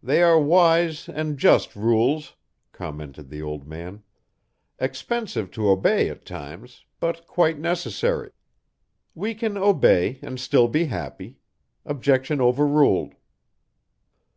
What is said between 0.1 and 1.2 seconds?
are wise